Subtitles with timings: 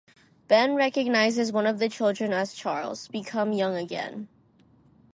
[0.47, 4.29] Ben recognizes one of the children as Charles, become young again.